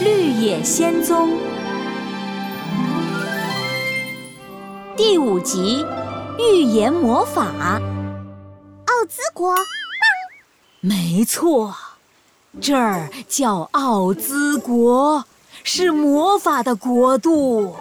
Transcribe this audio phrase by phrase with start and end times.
[0.00, 1.28] 绿野仙踪》
[4.96, 5.84] 第五集
[6.38, 7.52] 《预言魔法》。
[8.86, 9.54] 奥兹国，
[10.80, 11.74] 没错，
[12.62, 15.22] 这儿叫奥兹国，
[15.64, 17.76] 是魔法的国度。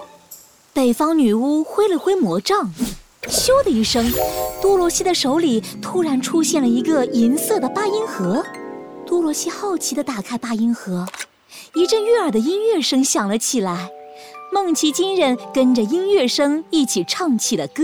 [0.74, 2.70] 北方女巫挥了挥魔杖。
[3.30, 4.06] 咻的一声，
[4.62, 8.46] 多罗西的手里突然出现了一个银色的八音盒。
[9.06, 11.08] 多罗西好奇地打开八音盒，
[11.74, 13.90] 一阵悦耳的音乐声响了起来。
[14.52, 17.84] 梦奇金人跟着音乐声一起唱起了歌。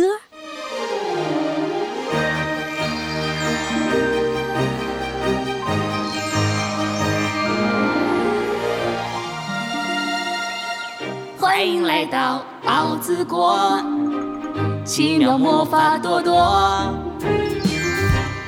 [11.40, 13.80] 欢迎来到奥兹国。
[14.84, 16.94] 奇妙魔法多多，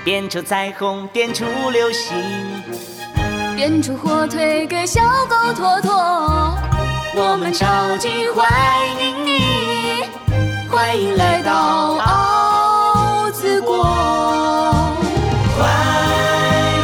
[0.04, 2.16] 变出彩虹，变出流星，
[3.58, 5.92] 变出火腿给小狗托托。
[7.16, 8.48] 我们超级欢
[9.02, 10.04] 迎你，
[10.70, 13.84] 欢迎来到奥兹国，
[15.58, 15.66] 欢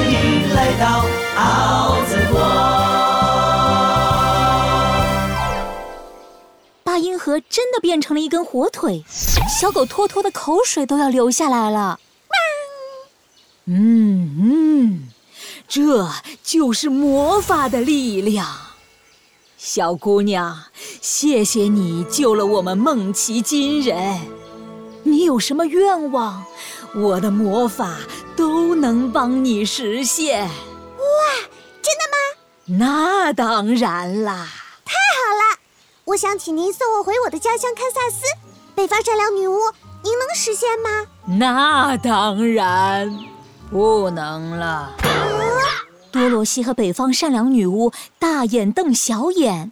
[0.10, 1.06] 迎来到
[1.38, 2.40] 奥兹国。
[6.84, 9.06] 八音盒真的变成了一根火腿。
[9.08, 12.00] 小狗托托的口水都要流下来了。
[13.66, 15.08] 嗯嗯，
[15.68, 16.10] 这
[16.44, 18.46] 就是魔法的力量。
[19.58, 20.66] 小姑娘，
[21.02, 24.20] 谢谢你救了我们梦奇金人。
[25.04, 26.44] 你有什么愿望，
[26.94, 27.96] 我的魔法
[28.36, 30.42] 都能帮你实现。
[30.42, 30.50] 哇，
[31.82, 32.78] 真的吗？
[32.78, 34.50] 那当然啦！
[34.86, 35.60] 太好了，
[36.06, 38.26] 我想请您送我回我的家乡堪萨斯。
[38.76, 39.58] 北方善良女巫，
[40.04, 41.08] 您能实现吗？
[41.26, 43.18] 那当然
[43.70, 44.94] 不能了。
[46.14, 49.72] 多罗西和北方善良女巫大眼瞪小眼。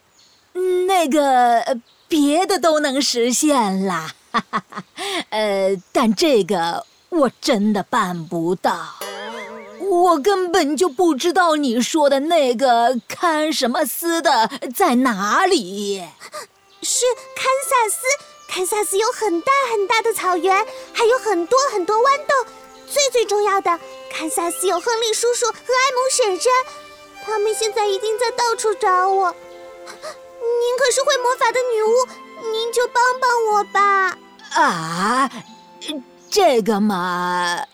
[0.87, 4.11] 那个别的都能实现啦，
[5.29, 8.95] 呃，但这个我真的办不到。
[9.79, 16.03] 我根本就不知道你说的那个堪什么斯的在哪里。
[16.81, 18.01] 是堪萨斯。
[18.47, 22.51] 堪萨斯有很大很大的草原，还有很多很多豌豆。
[22.89, 23.79] 最最重要的，
[24.11, 26.51] 堪萨斯有亨利叔叔和埃蒙婶婶，
[27.25, 29.33] 他们现在一定在到处找我。
[29.33, 34.17] 您可是会魔法的女巫，您就帮帮我吧。
[34.53, 35.31] 啊，
[36.29, 37.65] 这个嘛，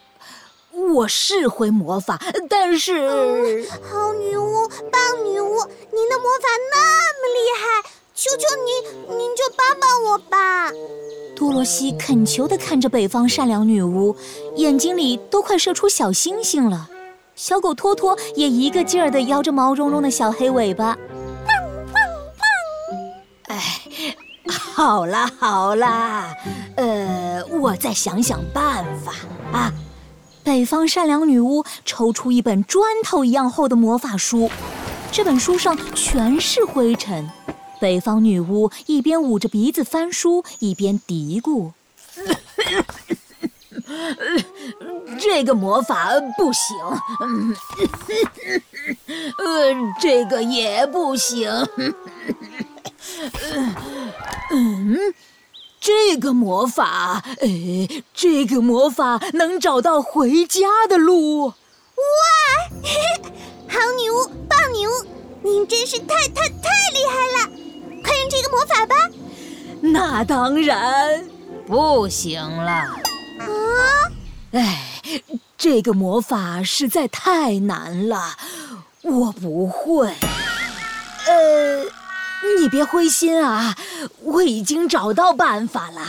[0.72, 3.68] 我是会魔法，但是……
[3.92, 6.78] 好女巫，棒女巫，您的魔法那
[7.14, 7.90] 么厉害。
[8.16, 10.72] 求求您，您就帮帮我吧！
[11.38, 14.16] 多罗西恳求地看着北方善良女巫，
[14.56, 16.90] 眼睛里都快射出小星星了。
[17.36, 20.98] 小狗托托也一个劲儿地摇着毛茸茸的小黑尾巴。
[23.50, 23.62] 哎，
[24.50, 26.34] 好啦好啦，
[26.76, 29.14] 呃，我再想想办法
[29.56, 29.72] 啊！
[30.44, 34.50] 北方善良女巫抽出一本砖头一样厚的魔法书，
[35.12, 37.30] 这本书上全是灰尘。
[37.80, 41.72] 北方女巫一边捂着鼻子翻书，一边嘀咕
[45.20, 46.76] ：“这个魔法不行，
[49.38, 51.50] 呃，这个也不行，
[54.52, 54.98] 嗯，
[55.80, 57.48] 这个魔法，呃，
[58.14, 61.54] 这个魔法能找到回家的路。”
[61.98, 62.04] 哇，
[63.68, 64.92] 好女巫，棒女巫，
[65.42, 67.50] 您真是太太太厉害了！
[68.18, 68.96] 快用这个魔法吧！
[69.80, 71.24] 那当然
[71.68, 72.72] 不行了。
[72.72, 72.98] 啊！
[74.54, 74.82] 哎，
[75.56, 78.36] 这个魔法实在太难了，
[79.04, 80.08] 我不会。
[81.28, 81.84] 呃，
[82.60, 83.78] 你别灰心啊，
[84.24, 86.02] 我已经找到办法了，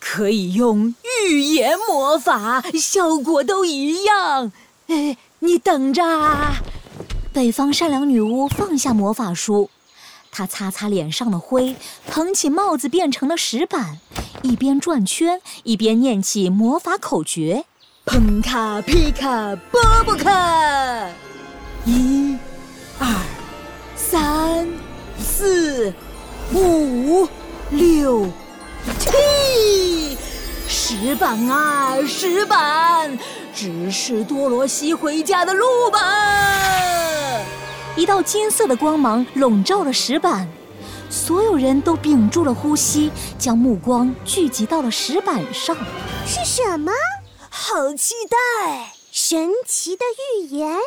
[0.00, 0.92] 可以用
[1.30, 4.50] 预言魔法，效果都一样。
[4.88, 6.56] 哎，你等着啊。
[7.32, 9.70] 北方善良女巫放下魔法书。
[10.30, 11.76] 他擦擦脸上的灰，
[12.06, 13.98] 捧起帽子变成了石板，
[14.42, 17.64] 一边转圈一边念起魔法口诀：
[18.06, 21.08] 砰卡皮卡波波卡，
[21.84, 22.36] 一、
[22.98, 23.06] 二、
[23.96, 24.68] 三、
[25.18, 25.92] 四、
[26.52, 27.28] 五、
[27.70, 28.26] 六、
[28.98, 30.16] 七，
[30.68, 33.18] 石板啊石板，
[33.54, 36.97] 只是多罗西回家的路吧。
[37.98, 40.48] 一道金色的光芒笼罩了石板，
[41.10, 45.76] 所有人都屏住了呼吸，将目光聚集到了石板上。
[46.24, 46.92] 是什么？
[47.50, 48.94] 好期待！
[49.10, 50.04] 神奇的
[50.38, 50.78] 预言。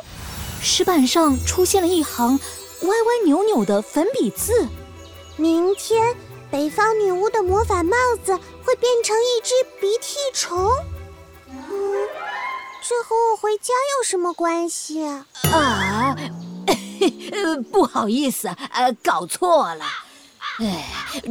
[0.61, 2.39] 石板上出现了一行
[2.83, 4.65] 歪歪扭扭的粉笔字。
[5.35, 6.15] 明天，
[6.49, 8.33] 北方女巫的魔法帽子
[8.63, 10.65] 会变成一只鼻涕虫。
[11.49, 11.59] 嗯，
[12.81, 15.25] 这和我回家有什么关系啊？
[15.51, 16.15] 啊，
[17.71, 19.86] 不好意思，呃，搞错了。
[20.59, 20.86] 哎，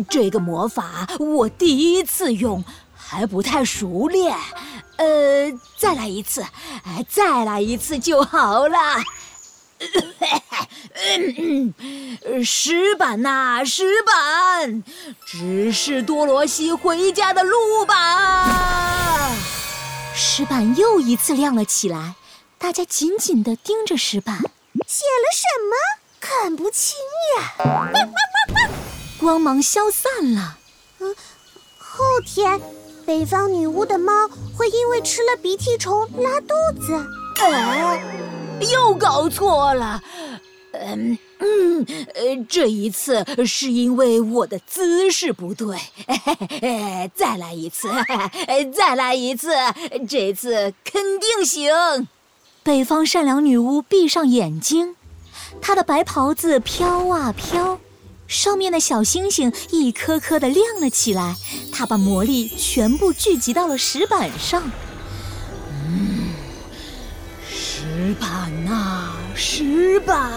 [0.09, 2.65] 这个魔法我第一次用，
[2.95, 4.37] 还不太熟练。
[4.97, 6.45] 呃，再来一次，
[7.09, 8.77] 再来一次就好了。
[12.45, 14.83] 石板呐，石板，
[15.25, 19.35] 指示多罗西回家的路吧。
[20.15, 22.15] 石板又一次亮了起来，
[22.59, 24.43] 大家紧紧地盯着石板。
[24.87, 25.77] 写了什么？
[26.21, 26.97] 看不清
[27.39, 27.91] 呀。
[29.19, 30.59] 光芒消散了。
[30.99, 31.15] 嗯，
[31.79, 32.61] 后天，
[33.07, 34.13] 北方女巫的猫
[34.57, 37.07] 会因为吃了鼻涕虫拉肚子。
[37.39, 38.03] 哎，
[38.71, 40.03] 又搞错了。
[40.73, 45.77] 嗯嗯，呃，这一次是因为我的姿势不对，
[47.15, 47.91] 再来一次，
[48.75, 49.53] 再来一次，
[50.09, 51.73] 这次肯定行。
[52.63, 54.95] 北方善良女巫闭上眼睛，
[55.63, 57.81] 她的白袍子飘啊飘，
[58.27, 61.37] 上面的小星星一颗颗的亮了起来。
[61.73, 64.71] 她把魔力全部聚集到了石板上。
[65.87, 66.35] 嗯，
[67.49, 70.31] 石板呐，石板。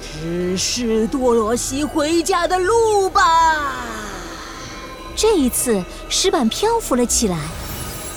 [0.00, 3.84] 指示多罗西回家的路吧。
[5.16, 7.36] 这一次，石板漂浮了起来，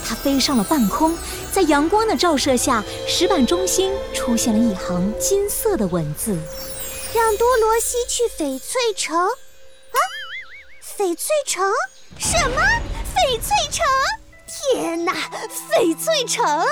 [0.07, 1.18] 它飞上了半空，
[1.52, 6.38] 在阳光的照射下，石板中心出现了一行金色的文字
[7.13, 9.98] ：“让多罗西去翡翠城。”啊，
[10.98, 11.72] 翡翠城？
[12.18, 12.62] 什么？
[13.16, 13.86] 翡翠城？
[14.74, 15.13] 天哪，
[15.72, 16.66] 翡翠城！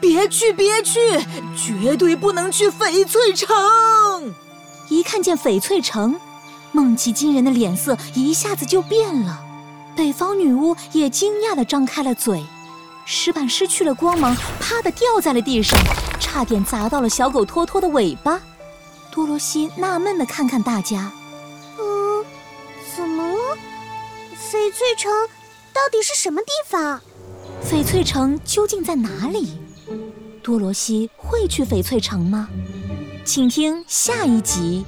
[0.00, 1.18] 别去，别去，
[1.56, 4.34] 绝对不能去翡翠城！
[4.88, 6.20] 一看见翡翠城，
[6.72, 9.44] 梦奇金人的脸色一下子就变了。
[9.98, 12.46] 北方女巫也惊讶地张开了嘴，
[13.04, 15.76] 石板失去了光芒，啪的掉在了地上，
[16.20, 18.40] 差点砸到了小狗托托的尾巴。
[19.10, 21.10] 多罗西纳闷地看看大家，
[21.80, 22.24] 嗯，
[22.94, 23.58] 怎么了？
[24.36, 25.10] 翡翠城
[25.72, 27.00] 到底是什么地方？
[27.68, 29.58] 翡翠城究竟在哪里？
[30.44, 32.48] 多罗西会去翡翠城吗？
[33.24, 34.86] 请听下一集。